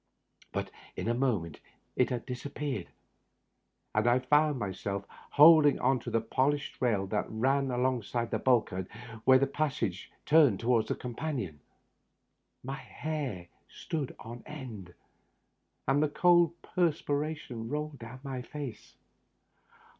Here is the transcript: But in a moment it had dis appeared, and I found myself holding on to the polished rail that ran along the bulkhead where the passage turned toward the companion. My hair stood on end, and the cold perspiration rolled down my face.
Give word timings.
But 0.51 0.71
in 0.95 1.07
a 1.07 1.13
moment 1.13 1.59
it 1.95 2.09
had 2.09 2.25
dis 2.25 2.43
appeared, 2.43 2.87
and 3.93 4.07
I 4.07 4.17
found 4.17 4.57
myself 4.57 5.05
holding 5.29 5.79
on 5.79 5.99
to 5.99 6.09
the 6.09 6.19
polished 6.21 6.81
rail 6.81 7.05
that 7.05 7.29
ran 7.29 7.69
along 7.69 7.99
the 7.99 8.41
bulkhead 8.43 8.87
where 9.25 9.37
the 9.37 9.45
passage 9.45 10.11
turned 10.25 10.59
toward 10.59 10.87
the 10.87 10.95
companion. 10.95 11.59
My 12.63 12.77
hair 12.77 13.49
stood 13.69 14.15
on 14.19 14.41
end, 14.47 14.95
and 15.87 16.01
the 16.01 16.09
cold 16.09 16.59
perspiration 16.63 17.69
rolled 17.69 17.99
down 17.99 18.21
my 18.23 18.41
face. 18.41 18.95